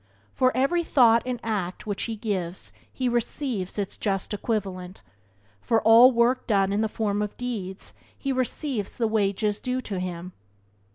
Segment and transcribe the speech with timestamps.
[0.33, 5.01] For every thought and act which he gives he receives its just equivalent;
[5.61, 9.99] for all work done in the form of deeds he receives the wages due to
[9.99, 10.33] him.